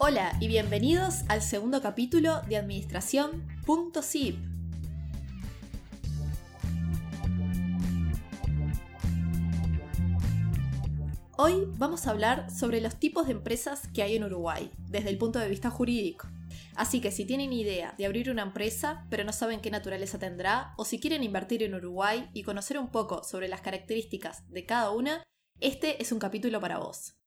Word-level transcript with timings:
Hola 0.00 0.36
y 0.38 0.46
bienvenidos 0.46 1.24
al 1.26 1.42
segundo 1.42 1.82
capítulo 1.82 2.40
de 2.42 2.56
Administración.zip. 2.56 4.36
Hoy 11.36 11.64
vamos 11.78 12.06
a 12.06 12.10
hablar 12.10 12.48
sobre 12.48 12.80
los 12.80 12.94
tipos 12.94 13.26
de 13.26 13.32
empresas 13.32 13.88
que 13.88 14.04
hay 14.04 14.14
en 14.14 14.22
Uruguay, 14.22 14.70
desde 14.88 15.10
el 15.10 15.18
punto 15.18 15.40
de 15.40 15.48
vista 15.48 15.68
jurídico. 15.68 16.28
Así 16.76 17.00
que 17.00 17.10
si 17.10 17.24
tienen 17.24 17.52
idea 17.52 17.96
de 17.98 18.06
abrir 18.06 18.30
una 18.30 18.42
empresa, 18.42 19.04
pero 19.10 19.24
no 19.24 19.32
saben 19.32 19.60
qué 19.60 19.72
naturaleza 19.72 20.20
tendrá, 20.20 20.74
o 20.76 20.84
si 20.84 21.00
quieren 21.00 21.24
invertir 21.24 21.64
en 21.64 21.74
Uruguay 21.74 22.30
y 22.34 22.44
conocer 22.44 22.78
un 22.78 22.92
poco 22.92 23.24
sobre 23.24 23.48
las 23.48 23.62
características 23.62 24.48
de 24.48 24.64
cada 24.64 24.92
una, 24.92 25.24
este 25.58 26.00
es 26.00 26.12
un 26.12 26.20
capítulo 26.20 26.60
para 26.60 26.78
vos. 26.78 27.17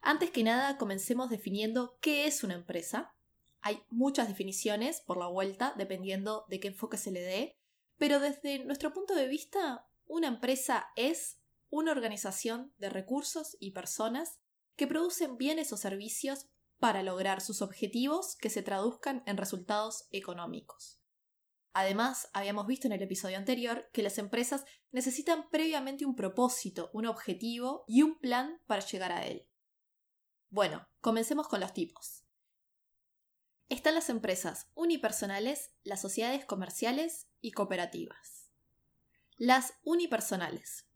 Antes 0.00 0.30
que 0.30 0.42
nada, 0.42 0.78
comencemos 0.78 1.30
definiendo 1.30 1.98
qué 2.00 2.26
es 2.26 2.42
una 2.42 2.54
empresa. 2.54 3.14
Hay 3.60 3.82
muchas 3.90 4.28
definiciones 4.28 5.00
por 5.00 5.18
la 5.18 5.26
vuelta, 5.26 5.74
dependiendo 5.76 6.46
de 6.48 6.60
qué 6.60 6.68
enfoque 6.68 6.96
se 6.96 7.10
le 7.10 7.20
dé, 7.20 7.58
pero 7.98 8.18
desde 8.18 8.64
nuestro 8.64 8.94
punto 8.94 9.14
de 9.14 9.28
vista, 9.28 9.86
una 10.06 10.28
empresa 10.28 10.88
es 10.96 11.38
una 11.68 11.92
organización 11.92 12.72
de 12.78 12.88
recursos 12.88 13.56
y 13.60 13.72
personas 13.72 14.40
que 14.74 14.86
producen 14.86 15.36
bienes 15.36 15.72
o 15.72 15.76
servicios 15.76 16.46
para 16.78 17.02
lograr 17.02 17.42
sus 17.42 17.60
objetivos 17.60 18.36
que 18.36 18.48
se 18.48 18.62
traduzcan 18.62 19.22
en 19.26 19.36
resultados 19.36 20.08
económicos. 20.10 20.98
Además, 21.72 22.30
habíamos 22.32 22.66
visto 22.66 22.88
en 22.88 22.94
el 22.94 23.02
episodio 23.02 23.36
anterior 23.36 23.90
que 23.92 24.02
las 24.02 24.16
empresas 24.16 24.64
necesitan 24.90 25.48
previamente 25.50 26.06
un 26.06 26.16
propósito, 26.16 26.90
un 26.94 27.06
objetivo 27.06 27.84
y 27.86 28.02
un 28.02 28.18
plan 28.18 28.60
para 28.66 28.84
llegar 28.84 29.12
a 29.12 29.26
él. 29.26 29.46
Bueno, 30.52 30.88
comencemos 31.00 31.46
con 31.46 31.60
los 31.60 31.72
tipos. 31.72 32.24
Están 33.68 33.94
las 33.94 34.10
empresas 34.10 34.66
unipersonales, 34.74 35.70
las 35.84 36.00
sociedades 36.00 36.44
comerciales 36.44 37.28
y 37.40 37.52
cooperativas. 37.52 38.50
Las 39.36 39.74
unipersonales. 39.84 40.88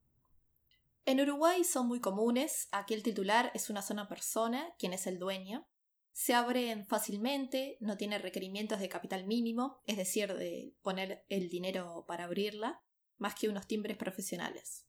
En 1.06 1.20
Uruguay 1.20 1.62
son 1.62 1.86
muy 1.86 2.00
comunes, 2.00 2.66
aquí 2.72 2.94
el 2.94 3.04
titular 3.04 3.52
es 3.54 3.70
una 3.70 3.80
sola 3.80 4.08
persona, 4.08 4.74
quien 4.76 4.92
es 4.92 5.06
el 5.06 5.20
dueño. 5.20 5.68
Se 6.10 6.34
abren 6.34 6.84
fácilmente, 6.84 7.78
no 7.78 7.96
tiene 7.96 8.18
requerimientos 8.18 8.80
de 8.80 8.88
capital 8.88 9.24
mínimo, 9.24 9.82
es 9.86 9.96
decir, 9.96 10.34
de 10.34 10.74
poner 10.82 11.24
el 11.28 11.48
dinero 11.48 12.04
para 12.08 12.24
abrirla, 12.24 12.82
más 13.18 13.36
que 13.36 13.48
unos 13.48 13.68
timbres 13.68 13.96
profesionales 13.96 14.84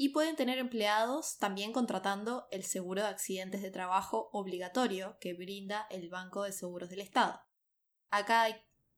y 0.00 0.10
pueden 0.10 0.36
tener 0.36 0.58
empleados 0.58 1.38
también 1.38 1.72
contratando 1.72 2.46
el 2.52 2.62
seguro 2.62 3.02
de 3.02 3.08
accidentes 3.08 3.62
de 3.62 3.72
trabajo 3.72 4.30
obligatorio 4.32 5.18
que 5.20 5.34
brinda 5.34 5.88
el 5.90 6.08
Banco 6.08 6.44
de 6.44 6.52
Seguros 6.52 6.88
del 6.88 7.00
Estado. 7.00 7.40
Acá 8.08 8.46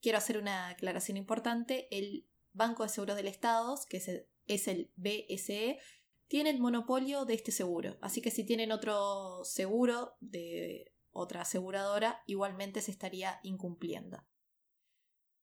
quiero 0.02 0.18
hacer 0.18 0.36
una 0.36 0.68
aclaración 0.68 1.16
importante. 1.16 1.88
El 1.90 2.28
Banco 2.52 2.82
de 2.82 2.90
Seguros 2.90 3.16
del 3.16 3.28
Estado, 3.28 3.80
que 3.88 3.96
es 3.96 4.68
el, 4.68 4.92
BSE, 4.96 5.78
tiene 6.28 6.50
el 6.50 6.60
monopolio 6.60 7.24
de 7.24 7.32
este 7.32 7.50
seguro. 7.50 7.96
Así 8.02 8.20
que 8.20 8.30
si 8.30 8.44
tienen 8.44 8.70
otro 8.70 9.42
seguro 9.42 10.18
de 10.20 10.92
otra 11.12 11.40
aseguradora, 11.40 12.22
igualmente 12.26 12.82
se 12.82 12.90
estaría 12.90 13.40
incumpliendo. 13.42 14.22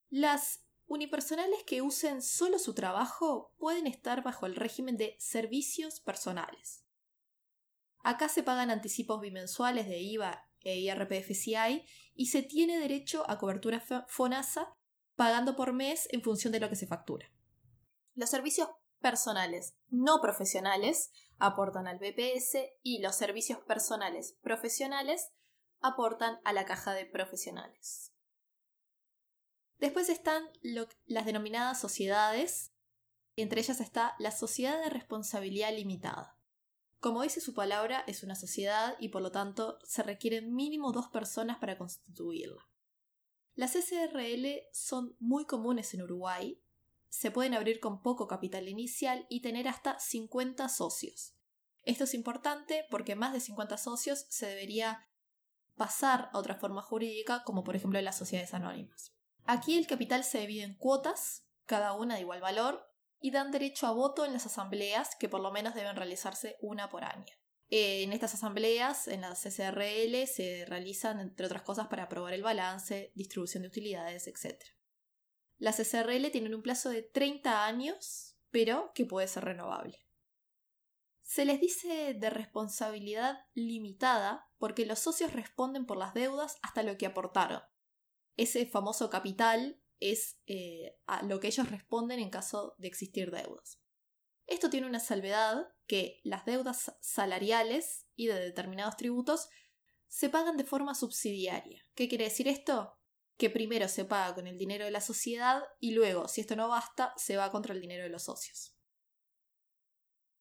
Las 0.10 0.67
unipersonales 0.88 1.64
que 1.64 1.82
usen 1.82 2.22
solo 2.22 2.60
su 2.60 2.74
trabajo 2.74 3.54
pueden 3.58 3.88
estar 3.88 4.24
bajo 4.24 4.46
el 4.46 4.56
régimen 4.56 4.98
de 4.98 5.16
servicios 5.20 6.00
personales. 6.00 6.86
Acá 8.04 8.30
se 8.30 8.44
pagan 8.44 8.72
anticipos 8.72 9.22
bimensuales 9.22 9.88
de 9.88 10.00
IVA 10.00 10.50
e 10.62 10.80
IRPFCI 10.80 11.86
y 12.16 12.28
se 12.28 12.42
tiene 12.42 12.80
derecho 12.80 13.30
a 13.30 13.38
cobertura 13.38 13.84
FONASA 14.08 14.74
pagando 15.16 15.56
por 15.56 15.74
mes 15.74 16.08
en 16.12 16.22
función 16.22 16.54
de 16.54 16.60
lo 16.60 16.70
que 16.70 16.76
se 16.76 16.88
factura. 16.88 17.32
Los 18.16 18.30
servicios 18.30 18.70
personales 19.00 19.76
no 19.90 20.22
profesionales 20.22 21.12
aportan 21.38 21.88
al 21.88 22.00
BPS 22.00 22.58
y 22.82 23.00
los 23.00 23.16
servicios 23.16 23.60
personales 23.60 24.38
profesionales 24.42 25.30
aportan 25.82 26.40
a 26.44 26.54
la 26.54 26.66
caja 26.66 26.94
de 26.94 27.06
profesionales. 27.06 28.14
Después 29.80 30.10
están 30.10 30.44
las 31.06 31.26
denominadas 31.26 31.80
sociedades, 31.80 32.74
entre 33.36 33.62
ellas 33.62 33.80
está 33.80 34.16
la 34.18 34.32
sociedad 34.32 34.82
de 34.82 34.90
responsabilidad 34.90 35.74
limitada. 35.76 36.38
Como 37.00 37.22
dice 37.22 37.42
su 37.42 37.54
palabra, 37.54 38.04
es 38.08 38.24
una 38.24 38.36
sociedad 38.36 38.96
y 39.00 39.10
por 39.10 39.22
lo 39.22 39.32
tanto 39.32 39.78
se 39.84 40.02
requieren 40.02 40.56
mínimo 40.56 40.92
dos 40.92 41.10
personas 41.10 41.60
para 41.60 41.78
constituirla. 41.78 42.68
Las 43.54 43.76
SRL 43.76 44.64
son 44.72 45.16
muy 45.20 45.46
comunes 45.46 45.94
en 45.94 46.02
Uruguay, 46.02 46.60
se 47.10 47.32
pueden 47.32 47.54
abrir 47.54 47.80
con 47.80 48.02
poco 48.02 48.28
capital 48.28 48.68
inicial 48.68 49.26
y 49.30 49.42
tener 49.42 49.68
hasta 49.68 50.00
50 50.00 50.68
socios. 50.70 51.36
Esto 51.84 52.04
es 52.04 52.14
importante 52.16 52.86
porque 52.90 53.16
más 53.16 53.32
de 53.32 53.40
50 53.40 53.78
socios 53.78 54.26
se 54.30 54.48
debería 54.48 55.08
pasar 55.76 56.30
a 56.34 56.40
otra 56.40 56.56
forma 56.56 56.82
jurídica, 56.82 57.44
como 57.44 57.64
por 57.64 57.76
ejemplo 57.76 58.02
las 58.02 58.18
sociedades 58.18 58.54
anónimas. 58.54 59.17
Aquí 59.48 59.78
el 59.78 59.88
capital 59.88 60.26
se 60.26 60.42
divide 60.42 60.64
en 60.64 60.76
cuotas, 60.76 61.48
cada 61.66 61.94
una 61.94 62.16
de 62.16 62.22
igual 62.22 62.42
valor, 62.42 62.86
y 63.22 63.32
dan 63.32 63.52
derecho 63.52 63.88
a 63.88 63.92
voto 63.92 64.26
en 64.26 64.34
las 64.34 64.46
asambleas, 64.46 65.16
que 65.16 65.30
por 65.30 65.40
lo 65.40 65.52
menos 65.52 65.74
deben 65.74 65.96
realizarse 65.96 66.58
una 66.60 66.90
por 66.90 67.06
año. 67.06 67.34
Eh, 67.70 68.04
en 68.04 68.12
estas 68.12 68.34
asambleas, 68.34 69.08
en 69.08 69.22
las 69.22 69.46
SRL, 69.46 70.28
se 70.28 70.66
realizan, 70.68 71.22
entre 71.22 71.46
otras 71.46 71.62
cosas, 71.62 71.88
para 71.88 72.04
aprobar 72.04 72.34
el 72.34 72.44
balance, 72.44 73.14
distribución 73.16 73.64
de 73.64 73.70
utilidades, 73.70 74.28
etc. 74.28 74.62
Las 75.58 75.78
SRL 75.78 76.30
tienen 76.32 76.54
un 76.54 76.62
plazo 76.62 76.90
de 76.90 77.04
30 77.04 77.66
años, 77.66 78.38
pero 78.52 78.92
que 78.94 79.06
puede 79.06 79.30
ser 79.30 79.46
renovable. 79.46 79.98
Se 81.22 81.46
les 81.46 81.62
dice 81.62 82.14
de 82.14 82.30
responsabilidad 82.30 83.38
limitada 83.54 84.50
porque 84.58 84.86
los 84.86 85.00
socios 85.00 85.32
responden 85.32 85.86
por 85.86 85.98
las 85.98 86.14
deudas 86.14 86.58
hasta 86.62 86.84
lo 86.84 86.98
que 86.98 87.06
aportaron, 87.06 87.62
ese 88.38 88.66
famoso 88.66 89.10
capital 89.10 89.82
es 90.00 90.40
eh, 90.46 90.96
lo 91.24 91.40
que 91.40 91.48
ellos 91.48 91.70
responden 91.70 92.20
en 92.20 92.30
caso 92.30 92.76
de 92.78 92.88
existir 92.88 93.32
deudas. 93.32 93.82
Esto 94.46 94.70
tiene 94.70 94.88
una 94.88 95.00
salvedad 95.00 95.68
que 95.88 96.22
las 96.24 96.46
deudas 96.46 96.96
salariales 97.02 98.08
y 98.16 98.28
de 98.28 98.40
determinados 98.40 98.96
tributos 98.96 99.50
se 100.08 100.30
pagan 100.30 100.56
de 100.56 100.64
forma 100.64 100.96
subsidiaria. 100.96 101.84
¿Qué 101.96 102.08
quiere 102.08 102.26
decir 102.26 102.48
esto? 102.48 102.98
Que 103.38 103.50
primero 103.50 103.88
se 103.90 104.06
paga 104.06 104.36
con 104.36 104.48
el 104.48 104.58
dinero 104.58 104.86
de 104.86 104.92
la 104.92 105.02
sociedad 105.02 105.62
y 105.80 105.92
luego, 105.92 106.28
si 106.28 106.42
esto 106.42 106.56
no 106.56 106.70
basta, 106.70 107.14
se 107.18 107.36
va 107.36 107.52
contra 107.52 107.74
el 107.74 107.82
dinero 107.82 108.04
de 108.04 108.10
los 108.10 108.24
socios. 108.24 108.74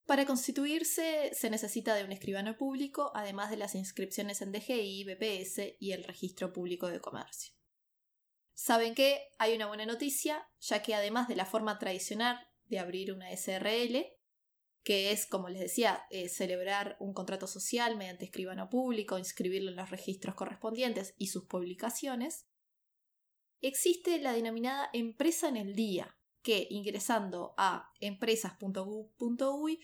Para 0.06 0.24
constituirse 0.24 1.32
se 1.34 1.50
necesita 1.50 1.96
de 1.96 2.04
un 2.04 2.12
escribano 2.12 2.56
público, 2.56 3.10
además 3.14 3.50
de 3.50 3.56
las 3.56 3.74
inscripciones 3.74 4.40
en 4.40 4.52
DGI, 4.52 5.04
BPS 5.04 5.76
y 5.80 5.92
el 5.92 6.04
Registro 6.04 6.52
Público 6.52 6.86
de 6.86 7.00
Comercio. 7.00 7.55
Saben 8.56 8.94
que 8.94 9.20
hay 9.38 9.54
una 9.54 9.66
buena 9.66 9.84
noticia, 9.84 10.48
ya 10.60 10.82
que 10.82 10.94
además 10.94 11.28
de 11.28 11.36
la 11.36 11.44
forma 11.44 11.78
tradicional 11.78 12.40
de 12.64 12.78
abrir 12.78 13.12
una 13.12 13.30
SRL, 13.30 14.06
que 14.82 15.12
es, 15.12 15.26
como 15.26 15.50
les 15.50 15.60
decía, 15.60 16.06
eh, 16.08 16.30
celebrar 16.30 16.96
un 16.98 17.12
contrato 17.12 17.46
social 17.46 17.98
mediante 17.98 18.24
escribano 18.24 18.70
público, 18.70 19.18
inscribirlo 19.18 19.70
en 19.70 19.76
los 19.76 19.90
registros 19.90 20.34
correspondientes 20.36 21.14
y 21.18 21.26
sus 21.26 21.44
publicaciones, 21.44 22.46
existe 23.60 24.18
la 24.20 24.32
denominada 24.32 24.88
empresa 24.94 25.50
en 25.50 25.58
el 25.58 25.74
día, 25.74 26.16
que 26.40 26.66
ingresando 26.70 27.52
a 27.59 27.91
empresas.gov.uy 28.00 29.80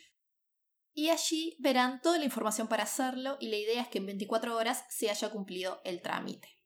y 0.95 1.11
allí 1.11 1.57
verán 1.59 2.01
toda 2.01 2.19
la 2.19 2.25
información 2.25 2.69
para 2.69 2.85
hacerlo 2.85 3.37
y 3.39 3.49
la 3.49 3.57
idea 3.57 3.83
es 3.83 3.89
que 3.89 3.99
en 3.99 4.07
24 4.07 4.57
horas 4.57 4.87
se 4.89 5.11
haya 5.11 5.29
cumplido 5.29 5.83
el 5.85 6.01
trámite. 6.01 6.62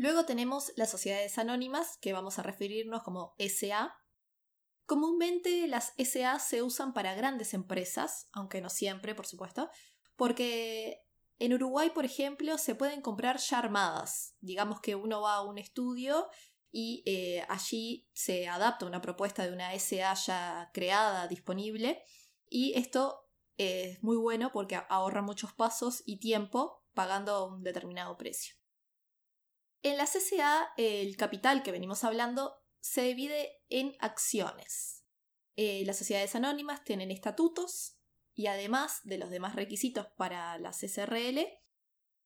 Luego 0.00 0.24
tenemos 0.24 0.72
las 0.76 0.90
sociedades 0.90 1.36
anónimas, 1.36 1.98
que 1.98 2.14
vamos 2.14 2.38
a 2.38 2.42
referirnos 2.42 3.02
como 3.02 3.34
SA. 3.38 3.94
Comúnmente 4.86 5.68
las 5.68 5.92
SA 5.98 6.38
se 6.38 6.62
usan 6.62 6.94
para 6.94 7.14
grandes 7.14 7.52
empresas, 7.52 8.30
aunque 8.32 8.62
no 8.62 8.70
siempre, 8.70 9.14
por 9.14 9.26
supuesto, 9.26 9.68
porque 10.16 11.04
en 11.38 11.52
Uruguay, 11.52 11.90
por 11.90 12.06
ejemplo, 12.06 12.56
se 12.56 12.74
pueden 12.74 13.02
comprar 13.02 13.36
ya 13.40 13.58
armadas. 13.58 14.36
Digamos 14.40 14.80
que 14.80 14.94
uno 14.94 15.20
va 15.20 15.34
a 15.34 15.42
un 15.42 15.58
estudio 15.58 16.30
y 16.72 17.02
eh, 17.04 17.44
allí 17.50 18.08
se 18.14 18.48
adapta 18.48 18.86
una 18.86 19.02
propuesta 19.02 19.44
de 19.44 19.52
una 19.52 19.78
SA 19.78 20.14
ya 20.14 20.70
creada, 20.72 21.28
disponible, 21.28 22.02
y 22.48 22.72
esto 22.74 23.28
es 23.58 24.02
muy 24.02 24.16
bueno 24.16 24.50
porque 24.50 24.80
ahorra 24.88 25.20
muchos 25.20 25.52
pasos 25.52 26.02
y 26.06 26.20
tiempo 26.20 26.86
pagando 26.94 27.48
un 27.48 27.62
determinado 27.62 28.16
precio. 28.16 28.59
En 29.82 29.96
la 29.96 30.06
CCA, 30.06 30.72
el 30.76 31.16
capital 31.16 31.62
que 31.62 31.72
venimos 31.72 32.04
hablando 32.04 32.60
se 32.80 33.02
divide 33.02 33.62
en 33.68 33.96
acciones. 34.00 35.04
Eh, 35.56 35.84
las 35.86 35.98
sociedades 35.98 36.34
anónimas 36.34 36.84
tienen 36.84 37.10
estatutos 37.10 37.98
y 38.34 38.46
además 38.46 39.00
de 39.04 39.18
los 39.18 39.30
demás 39.30 39.54
requisitos 39.56 40.06
para 40.16 40.58
la 40.58 40.72
SRL, 40.72 41.46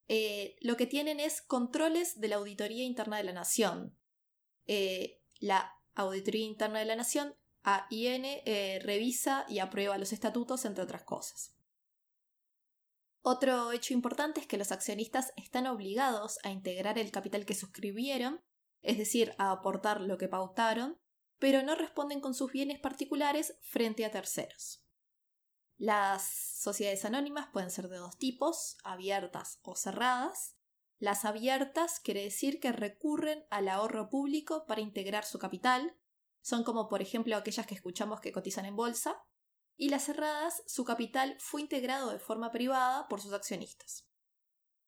eh, 0.09 0.57
lo 0.61 0.77
que 0.77 0.87
tienen 0.87 1.21
es 1.21 1.43
controles 1.43 2.21
de 2.21 2.29
la 2.29 2.37
Auditoría 2.37 2.85
Interna 2.85 3.17
de 3.17 3.25
la 3.25 3.33
Nación. 3.33 3.99
Eh, 4.67 5.23
la 5.41 5.73
Auditoría 5.95 6.45
Interna 6.45 6.81
de 6.81 6.85
la 6.85 6.97
Nación, 6.97 7.35
AIN, 7.63 8.25
revisa 8.83 9.47
y 9.49 9.59
aprueba 9.61 9.97
los 9.97 10.13
estatutos, 10.13 10.65
entre 10.65 10.85
otras 10.85 11.03
cosas. 11.05 11.54
Otro 13.27 13.73
hecho 13.73 13.95
importante 13.95 14.39
es 14.41 14.47
que 14.47 14.59
los 14.59 14.71
accionistas 14.71 15.33
están 15.37 15.67
obligados 15.67 16.39
a 16.43 16.51
integrar 16.51 16.99
el 16.99 17.11
capital 17.11 17.47
que 17.47 17.55
suscribieron, 17.55 18.45
es 18.83 18.99
decir, 18.99 19.35
a 19.39 19.51
aportar 19.51 20.03
lo 20.03 20.19
que 20.19 20.29
pautaron, 20.29 20.99
pero 21.39 21.63
no 21.63 21.75
responden 21.75 22.21
con 22.21 22.35
sus 22.35 22.53
bienes 22.53 22.81
particulares 22.81 23.57
frente 23.63 24.05
a 24.05 24.11
terceros. 24.11 24.85
Las 25.79 26.23
sociedades 26.61 27.07
anónimas 27.07 27.49
pueden 27.51 27.71
ser 27.71 27.89
de 27.89 27.97
dos 27.97 28.19
tipos, 28.19 28.77
abiertas 28.85 29.59
o 29.63 29.75
cerradas. 29.75 30.59
Las 30.99 31.25
abiertas 31.25 32.01
quiere 32.01 32.25
decir 32.25 32.61
que 32.61 32.73
recurren 32.73 33.47
al 33.49 33.71
ahorro 33.71 34.11
público 34.11 34.67
para 34.67 34.83
integrar 34.83 35.25
su 35.25 35.39
capital. 35.39 35.97
Son 36.43 36.63
como 36.63 36.91
por 36.91 37.01
ejemplo 37.01 37.37
aquellas 37.37 37.67
que 37.67 37.75
escuchamos 37.75 38.21
que 38.21 38.33
cotizan 38.33 38.67
en 38.67 38.77
bolsa. 38.77 39.25
Y 39.77 39.89
las 39.89 40.05
cerradas, 40.05 40.63
su 40.67 40.85
capital 40.85 41.37
fue 41.41 41.61
integrado 41.61 42.11
de 42.11 42.19
forma 42.19 42.51
privada 42.51 43.09
por 43.09 43.21
sus 43.21 43.33
accionistas. 43.33 44.09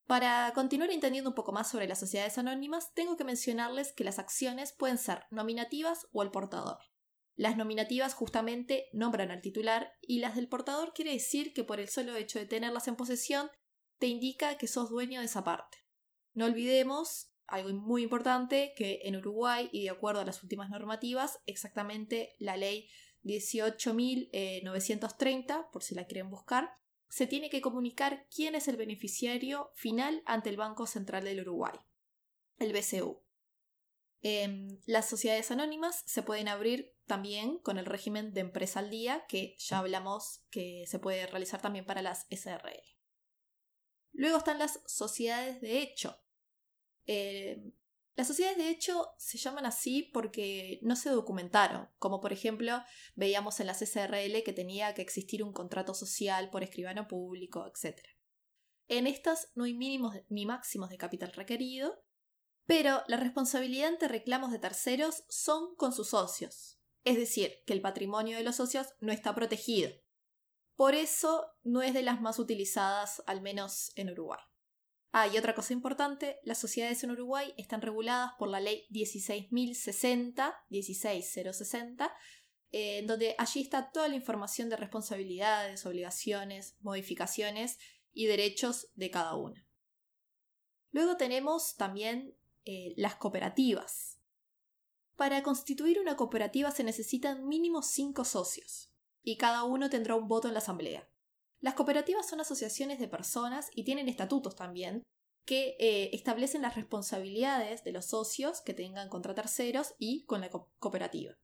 Para 0.07 0.53
continuar 0.55 0.91
entendiendo 0.91 1.31
un 1.31 1.35
poco 1.35 1.51
más 1.51 1.69
sobre 1.69 1.89
las 1.89 1.99
sociedades 1.99 2.39
anónimas, 2.39 2.95
tengo 2.95 3.17
que 3.17 3.25
mencionarles 3.25 3.93
que 3.93 4.05
las 4.05 4.21
acciones 4.21 4.73
pueden 4.73 4.99
ser 4.99 5.25
nominativas 5.31 6.07
o 6.13 6.23
el 6.23 6.31
portador. 6.31 6.79
Las 7.35 7.57
nominativas 7.57 8.15
justamente 8.15 8.87
nombran 8.93 9.31
al 9.33 9.43
titular 9.43 9.93
y 10.01 10.21
las 10.21 10.37
del 10.37 10.49
portador 10.49 10.93
quiere 10.95 11.13
decir 11.13 11.53
que 11.53 11.65
por 11.65 11.81
el 11.81 11.89
solo 11.89 12.15
hecho 12.15 12.39
de 12.39 12.47
tenerlas 12.47 12.87
en 12.87 12.97
posesión 12.97 13.51
te 13.99 14.07
indica 14.07 14.57
que 14.57 14.69
sos 14.69 14.91
dueño 14.91 15.21
de 15.21 15.27
esa 15.27 15.43
parte. 15.43 15.79
No 16.35 16.45
olvidemos 16.45 17.33
algo 17.47 17.71
muy 17.71 18.03
importante 18.03 18.73
que 18.77 19.01
en 19.05 19.17
Uruguay 19.17 19.69
y 19.73 19.85
de 19.85 19.91
acuerdo 19.91 20.21
a 20.21 20.25
las 20.25 20.43
últimas 20.43 20.71
normativas, 20.71 21.41
exactamente 21.47 22.35
la 22.39 22.57
ley 22.57 22.89
18.930, 23.27 25.71
por 25.71 25.83
si 25.83 25.95
la 25.95 26.07
quieren 26.07 26.31
buscar, 26.31 26.79
se 27.09 27.27
tiene 27.27 27.51
que 27.51 27.61
comunicar 27.61 28.27
quién 28.35 28.55
es 28.55 28.69
el 28.69 28.77
beneficiario 28.77 29.71
final 29.75 30.23
ante 30.27 30.51
el 30.51 30.57
Banco 30.57 30.87
Central 30.87 31.25
del 31.25 31.41
Uruguay, 31.41 31.75
el 32.59 32.73
BCU. 32.73 33.23
Em, 34.23 34.81
las 34.87 35.09
sociedades 35.09 35.51
anónimas 35.51 36.03
se 36.07 36.23
pueden 36.23 36.49
abrir 36.49 36.95
también 37.07 37.59
con 37.59 37.79
el 37.79 37.87
régimen 37.87 38.33
de 38.33 38.41
empresa 38.41 38.81
al 38.81 38.91
día, 38.91 39.25
que 39.29 39.57
ya 39.59 39.79
hablamos 39.79 40.43
que 40.51 40.85
se 40.87 40.99
puede 40.99 41.27
realizar 41.27 41.61
también 41.61 41.85
para 41.85 42.03
las 42.03 42.27
SRL. 42.31 42.83
Luego 44.13 44.39
están 44.39 44.59
las 44.59 44.81
sociedades 44.87 45.61
de 45.61 45.81
hecho. 45.81 46.19
Em, 47.07 47.73
las 48.17 48.29
sociedades 48.29 48.57
de 48.57 48.71
hecho 48.71 49.13
se 49.19 49.37
llaman 49.37 49.67
así 49.67 50.03
porque 50.03 50.79
no 50.83 50.97
se 50.97 51.11
documentaron, 51.11 51.89
como 51.99 52.23
por 52.23 52.33
ejemplo 52.33 52.83
veíamos 53.15 53.61
en 53.61 53.67
las 53.67 53.83
SRL 53.83 54.43
que 54.43 54.55
tenía 54.55 54.95
que 54.95 55.03
existir 55.03 55.45
un 55.45 55.53
contrato 55.53 55.93
social 55.93 56.49
por 56.49 56.63
escribano 56.63 57.09
público, 57.09 57.67
etc. 57.67 58.01
En 58.89 59.07
estas 59.07 59.51
no 59.55 59.65
hay 59.65 59.75
mínimos 59.75 60.17
ni 60.31 60.47
máximos 60.47 60.89
de 60.89 60.97
capital 60.97 61.33
requerido, 61.33 62.03
pero 62.65 63.03
la 63.07 63.19
responsabilidad 63.19 63.89
ante 63.89 64.09
reclamos 64.09 64.51
de 64.51 64.61
terceros 64.61 65.25
son 65.29 65.77
con 65.77 65.93
sus 65.93 66.09
socios, 66.09 66.81
es 67.05 67.19
decir, 67.19 67.63
que 67.67 67.75
el 67.75 67.83
patrimonio 67.83 68.39
de 68.39 68.45
los 68.45 68.57
socios 68.57 68.95
no 69.01 69.13
está 69.13 69.35
protegido. 69.35 69.93
Por 70.75 70.95
eso 70.95 71.47
no 71.63 71.83
es 71.83 71.93
de 71.93 72.03
las 72.03 72.23
más 72.23 72.39
utilizadas, 72.39 73.23
al 73.27 73.43
menos 73.43 73.93
en 73.95 74.11
Uruguay. 74.11 74.41
Ah, 75.19 75.29
y 75.29 75.39
otra 75.39 75.55
cosa 75.55 75.73
importante, 75.73 76.41
las 76.43 76.59
sociedades 76.59 77.03
en 77.03 77.11
Uruguay 77.11 77.55
están 77.57 77.81
reguladas 77.81 78.33
por 78.39 78.51
la 78.51 78.61
ley 78.61 78.87
16.060, 78.91 80.55
16060, 80.69 82.15
eh, 82.71 82.99
en 82.99 83.07
donde 83.07 83.35
allí 83.39 83.63
está 83.63 83.91
toda 83.93 84.09
la 84.09 84.17
información 84.17 84.69
de 84.69 84.77
responsabilidades, 84.77 85.87
obligaciones, 85.87 86.77
modificaciones 86.81 87.79
y 88.13 88.27
derechos 88.27 88.89
de 88.95 89.11
cada 89.11 89.37
una. 89.37 89.67
Luego 90.91 91.17
tenemos 91.17 91.77
también 91.77 92.37
eh, 92.67 92.93
las 92.99 93.15
cooperativas. 93.15 94.21
Para 95.15 95.43
constituir 95.43 95.99
una 95.99 96.17
cooperativa 96.17 96.71
se 96.73 96.85
necesitan 96.85 97.49
mínimo 97.49 97.81
cinco 97.81 98.27
socios, 98.27 98.93
y 99.23 99.39
cada 99.39 99.65
uno 99.65 99.89
tendrá 99.89 100.15
un 100.15 100.29
voto 100.29 100.49
en 100.49 100.53
la 100.53 100.61
asamblea. 100.61 101.09
Las 101.61 101.75
cooperativas 101.75 102.29
son 102.29 102.41
asociaciones 102.41 102.99
de 102.99 103.09
personas 103.09 103.71
y 103.75 103.85
tienen 103.85 104.09
estatutos 104.09 104.57
también 104.57 105.03
que 105.45 105.77
eh, 105.79 106.11
establecen 106.13 106.63
las 106.63 106.75
responsabilidades 106.75 107.85
de 107.85 107.93
los 107.93 108.07
socios 108.07 108.61
que 108.61 108.75
tengan 108.75 109.09
contra 109.09 109.35
terceros 109.35 109.95
y 109.99 110.25
con 110.25 110.41
la 110.41 110.51
cooperativa. 110.51 111.39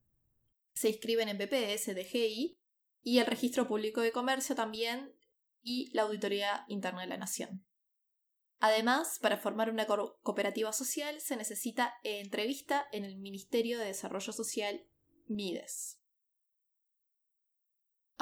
Se 0.74 0.88
inscriben 0.88 1.28
en 1.28 1.38
BPS, 1.38 1.94
DGI 1.94 2.58
y 3.02 3.18
el 3.18 3.26
Registro 3.26 3.68
Público 3.68 4.00
de 4.00 4.12
Comercio 4.12 4.56
también 4.56 5.14
y 5.62 5.90
la 5.94 6.02
Auditoría 6.02 6.64
Interna 6.68 7.02
de 7.02 7.06
la 7.06 7.16
Nación. 7.16 7.64
Además, 8.58 9.18
para 9.20 9.38
formar 9.38 9.70
una 9.70 9.86
cooperativa 9.86 10.72
social 10.72 11.20
se 11.20 11.36
necesita 11.36 11.94
entrevista 12.02 12.86
en 12.92 13.04
el 13.04 13.18
Ministerio 13.18 13.78
de 13.78 13.86
Desarrollo 13.86 14.32
Social 14.32 14.84
MIDES. 15.26 16.01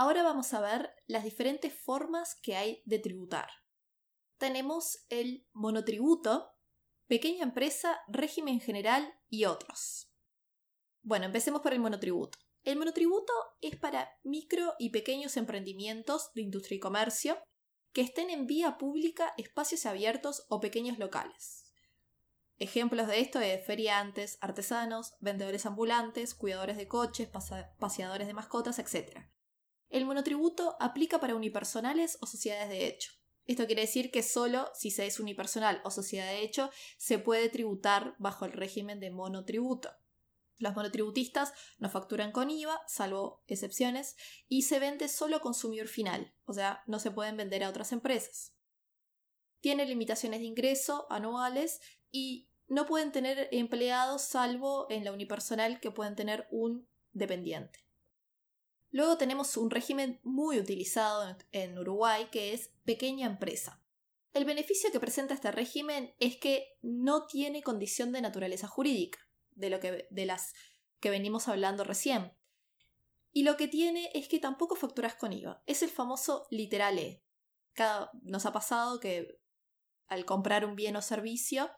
Ahora 0.01 0.23
vamos 0.23 0.55
a 0.55 0.63
ver 0.63 0.95
las 1.09 1.25
diferentes 1.25 1.75
formas 1.75 2.35
que 2.35 2.57
hay 2.57 2.83
de 2.87 2.99
tributar. 2.99 3.51
Tenemos 4.39 5.05
el 5.11 5.47
monotributo, 5.53 6.55
pequeña 7.07 7.43
empresa, 7.43 8.01
régimen 8.09 8.61
general 8.61 9.13
y 9.29 9.45
otros. 9.45 10.11
Bueno, 11.03 11.27
empecemos 11.27 11.61
por 11.61 11.75
el 11.75 11.81
monotributo. 11.81 12.39
El 12.63 12.79
monotributo 12.79 13.31
es 13.61 13.77
para 13.77 14.09
micro 14.23 14.73
y 14.79 14.89
pequeños 14.89 15.37
emprendimientos 15.37 16.33
de 16.33 16.41
industria 16.41 16.77
y 16.77 16.81
comercio 16.81 17.37
que 17.93 18.01
estén 18.01 18.31
en 18.31 18.47
vía 18.47 18.79
pública 18.79 19.35
espacios 19.37 19.85
abiertos 19.85 20.47
o 20.49 20.61
pequeños 20.61 20.99
locales. 20.99 21.75
Ejemplos 22.57 23.07
de 23.07 23.21
esto 23.21 23.39
es 23.39 23.67
feriantes, 23.67 24.39
artesanos, 24.41 25.13
vendedores 25.21 25.67
ambulantes, 25.67 26.35
cuidadores 26.35 26.79
de 26.79 26.89
coches, 26.89 27.29
paseadores 27.79 28.29
de 28.29 28.33
mascotas, 28.33 28.79
etc. 28.79 29.31
El 29.91 30.07
monotributo 30.07 30.77
aplica 30.79 31.19
para 31.19 31.35
unipersonales 31.35 32.17
o 32.21 32.27
sociedades 32.27 32.69
de 32.69 32.87
hecho. 32.87 33.13
Esto 33.47 33.67
quiere 33.67 33.83
decir 33.83 34.13
que 34.13 34.23
solo 34.23 34.71
si 34.75 34.93
se 34.93 35.07
es 35.07 35.19
unipersonal 35.19 35.81
o 35.85 35.91
sociedad 35.91 36.27
de 36.27 36.43
hecho 36.43 36.71
se 36.97 37.19
puede 37.19 37.49
tributar 37.49 38.15
bajo 38.19 38.45
el 38.45 38.53
régimen 38.53 39.01
de 39.01 39.11
monotributo. 39.11 39.91
Los 40.59 40.77
monotributistas 40.77 41.53
no 41.79 41.91
facturan 41.91 42.31
con 42.31 42.51
IVA, 42.51 42.81
salvo 42.87 43.43
excepciones, 43.49 44.15
y 44.47 44.63
se 44.63 44.79
vende 44.79 45.09
solo 45.09 45.37
a 45.37 45.41
consumidor 45.41 45.89
final, 45.89 46.33
o 46.45 46.53
sea, 46.53 46.85
no 46.87 47.01
se 47.01 47.11
pueden 47.11 47.37
vender 47.37 47.65
a 47.65 47.71
otras 47.71 47.93
empresas. 47.93 48.55
Tiene 49.61 49.87
limitaciones 49.87 50.41
de 50.41 50.47
ingreso 50.47 51.07
anuales 51.11 51.81
y 52.13 52.49
no 52.69 52.87
pueden 52.87 53.11
tener 53.11 53.49
empleados 53.51 54.23
salvo 54.23 54.87
en 54.91 55.05
la 55.05 55.13
unipersonal 55.13 55.81
que 55.81 55.91
pueden 55.91 56.15
tener 56.15 56.47
un 56.53 56.87
dependiente. 57.13 57.90
Luego 58.91 59.17
tenemos 59.17 59.57
un 59.57 59.71
régimen 59.71 60.21
muy 60.25 60.59
utilizado 60.59 61.37
en 61.53 61.79
Uruguay 61.79 62.29
que 62.33 62.53
es 62.53 62.73
pequeña 62.85 63.27
empresa. 63.27 63.81
El 64.33 64.45
beneficio 64.45 64.91
que 64.93 65.01
presenta 65.01 65.35
este 65.35 65.51
régimen 65.51 66.15
es 66.19 66.37
que 66.37 66.77
no 66.83 67.27
tiene 67.27 67.63
condición 67.63 68.13
de 68.13 68.21
naturaleza 68.21 68.69
jurídica 68.69 69.19
de, 69.51 69.71
lo 69.71 69.81
que, 69.81 70.07
de 70.11 70.27
las 70.27 70.55
que 71.01 71.11
venimos 71.11 71.49
hablando 71.49 71.85
recién. 71.85 72.33
Y 73.33 73.45
lo 73.45 73.57
que 73.57 73.69
tiene 73.69 74.11
es 74.15 74.29
que 74.29 74.39
tampoco 74.39 74.77
facturas 74.77 75.15
con 75.15 75.33
IVA. 75.33 75.63
Es 75.67 75.83
el 75.83 75.91
famoso 75.91 76.47
literal 76.51 76.99
E. 76.99 77.23
Nos 78.23 78.47
ha 78.47 78.53
pasado 78.53 79.01
que 79.01 79.41
al 80.07 80.25
comprar 80.25 80.65
un 80.65 80.75
bien 80.75 80.97
o 80.97 81.03
servicio, 81.03 81.71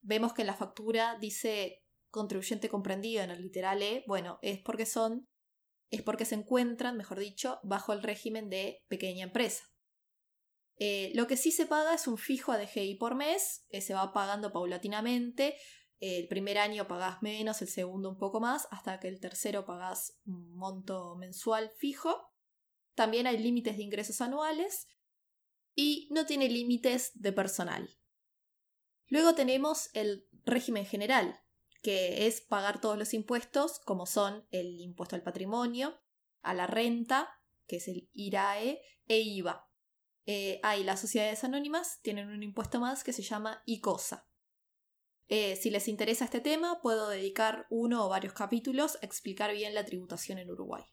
vemos 0.00 0.32
que 0.32 0.42
en 0.42 0.46
la 0.46 0.54
factura 0.54 1.18
dice 1.20 1.84
contribuyente 2.10 2.68
comprendido 2.68 3.22
en 3.22 3.30
el 3.30 3.42
literal 3.42 3.82
E. 3.82 4.04
Bueno, 4.06 4.38
es 4.42 4.60
porque 4.60 4.86
son, 4.86 5.28
es 5.90 6.02
porque 6.02 6.24
se 6.24 6.34
encuentran, 6.34 6.96
mejor 6.96 7.18
dicho, 7.18 7.60
bajo 7.62 7.92
el 7.92 8.02
régimen 8.02 8.50
de 8.50 8.84
pequeña 8.88 9.24
empresa. 9.24 9.64
Eh, 10.76 11.12
lo 11.14 11.26
que 11.26 11.36
sí 11.36 11.52
se 11.52 11.66
paga 11.66 11.94
es 11.94 12.08
un 12.08 12.18
fijo 12.18 12.52
ADGI 12.52 12.96
por 12.96 13.14
mes, 13.14 13.64
que 13.68 13.80
se 13.80 13.94
va 13.94 14.12
pagando 14.12 14.52
paulatinamente 14.52 15.56
el 16.00 16.28
primer 16.28 16.58
año 16.58 16.86
pagás 16.86 17.22
menos, 17.22 17.62
el 17.62 17.68
segundo 17.68 18.10
un 18.10 18.18
poco 18.18 18.40
más, 18.40 18.68
hasta 18.70 19.00
que 19.00 19.08
el 19.08 19.20
tercero 19.20 19.64
pagás 19.64 20.18
un 20.26 20.54
monto 20.54 21.16
mensual 21.16 21.70
fijo. 21.78 22.30
También 22.94 23.26
hay 23.26 23.38
límites 23.38 23.76
de 23.76 23.84
ingresos 23.84 24.20
anuales 24.20 24.86
y 25.74 26.08
no 26.12 26.26
tiene 26.26 26.48
límites 26.48 27.12
de 27.14 27.32
personal. 27.32 27.88
Luego 29.06 29.34
tenemos 29.34 29.90
el 29.94 30.28
régimen 30.44 30.84
general, 30.84 31.40
que 31.84 32.26
es 32.26 32.40
pagar 32.40 32.80
todos 32.80 32.96
los 32.96 33.12
impuestos, 33.12 33.78
como 33.78 34.06
son 34.06 34.48
el 34.50 34.80
impuesto 34.80 35.16
al 35.16 35.22
patrimonio, 35.22 36.00
a 36.40 36.54
la 36.54 36.66
renta, 36.66 37.28
que 37.66 37.76
es 37.76 37.88
el 37.88 38.08
IRAE, 38.14 38.80
e 39.06 39.20
IVA. 39.20 39.68
Eh, 40.24 40.60
hay 40.62 40.82
las 40.82 41.02
sociedades 41.02 41.44
anónimas, 41.44 42.00
tienen 42.00 42.30
un 42.30 42.42
impuesto 42.42 42.80
más 42.80 43.04
que 43.04 43.12
se 43.12 43.20
llama 43.20 43.62
ICOSA. 43.66 44.26
Eh, 45.28 45.56
si 45.56 45.68
les 45.68 45.86
interesa 45.86 46.24
este 46.24 46.40
tema, 46.40 46.80
puedo 46.80 47.10
dedicar 47.10 47.66
uno 47.68 48.06
o 48.06 48.08
varios 48.08 48.32
capítulos 48.32 48.96
a 49.02 49.04
explicar 49.04 49.52
bien 49.52 49.74
la 49.74 49.84
tributación 49.84 50.38
en 50.38 50.50
Uruguay. 50.50 50.84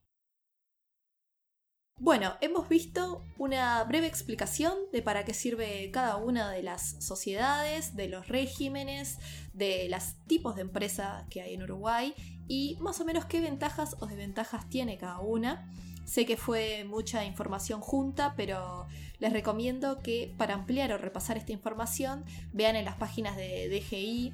Bueno, 2.04 2.34
hemos 2.42 2.68
visto 2.68 3.24
una 3.38 3.84
breve 3.84 4.08
explicación 4.08 4.74
de 4.92 5.04
para 5.04 5.24
qué 5.24 5.36
sirve 5.36 5.92
cada 5.92 6.16
una 6.16 6.50
de 6.50 6.64
las 6.64 6.96
sociedades, 6.98 7.96
de 7.96 8.08
los 8.08 8.28
regímenes, 8.28 9.20
de 9.54 9.88
los 9.88 10.16
tipos 10.26 10.56
de 10.56 10.64
empresa 10.64 11.28
que 11.30 11.44
hay 11.44 11.54
en 11.54 11.62
Uruguay 11.62 12.16
y 12.48 12.76
más 12.80 13.00
o 13.02 13.06
menos 13.06 13.26
qué 13.26 13.40
ventajas 13.40 13.98
o 14.00 14.08
desventajas 14.08 14.68
tiene 14.68 14.98
cada 14.98 15.20
una. 15.20 15.72
Sé 16.04 16.26
que 16.26 16.38
fue 16.38 16.86
mucha 16.86 17.24
información 17.24 17.82
junta, 17.82 18.34
pero 18.36 18.88
les 19.20 19.32
recomiendo 19.32 20.00
que 20.00 20.34
para 20.40 20.56
ampliar 20.56 20.92
o 20.94 20.98
repasar 20.98 21.38
esta 21.38 21.52
información 21.52 22.26
vean 22.52 22.76
en 22.76 22.86
las 22.86 22.96
páginas 22.96 23.38
de 23.38 23.70
DGI, 23.70 24.34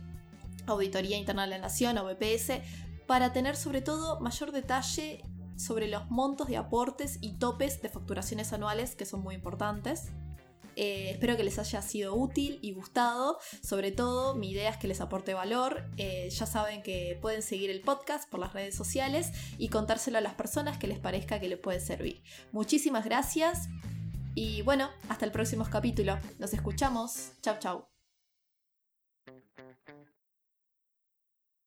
Auditoría 0.67 1.17
Interna 1.17 1.41
de 1.41 1.49
la 1.49 1.57
Nación 1.57 1.97
o 1.97 2.05
BPS, 2.05 2.61
para 3.07 3.33
tener 3.33 3.57
sobre 3.57 3.81
todo 3.81 4.21
mayor 4.21 4.53
detalle 4.53 5.21
sobre 5.57 5.87
los 5.87 6.09
montos 6.09 6.47
de 6.47 6.57
aportes 6.57 7.17
y 7.21 7.33
topes 7.33 7.81
de 7.81 7.89
facturaciones 7.89 8.53
anuales 8.53 8.95
que 8.95 9.05
son 9.05 9.21
muy 9.21 9.35
importantes. 9.35 10.11
Eh, 10.77 11.09
espero 11.09 11.35
que 11.35 11.43
les 11.43 11.57
haya 11.57 11.81
sido 11.81 12.13
útil 12.15 12.59
y 12.61 12.71
gustado. 12.71 13.39
Sobre 13.63 13.91
todo, 13.91 14.35
mi 14.35 14.51
idea 14.51 14.69
es 14.69 14.77
que 14.77 14.87
les 14.87 15.01
aporte 15.01 15.33
valor. 15.33 15.89
Eh, 15.97 16.29
ya 16.29 16.45
saben 16.45 16.83
que 16.83 17.17
pueden 17.19 17.41
seguir 17.41 17.71
el 17.71 17.81
podcast 17.81 18.29
por 18.29 18.39
las 18.39 18.53
redes 18.53 18.75
sociales 18.75 19.31
y 19.57 19.69
contárselo 19.69 20.19
a 20.19 20.21
las 20.21 20.35
personas 20.35 20.77
que 20.77 20.87
les 20.87 20.99
parezca 20.99 21.39
que 21.39 21.49
les 21.49 21.57
puede 21.59 21.79
servir. 21.79 22.21
Muchísimas 22.51 23.05
gracias 23.05 23.69
y 24.35 24.61
bueno, 24.61 24.91
hasta 25.09 25.25
el 25.25 25.31
próximo 25.31 25.65
capítulo. 25.67 26.19
Nos 26.37 26.53
escuchamos. 26.53 27.31
Chau, 27.41 27.57
chau. 27.59 27.96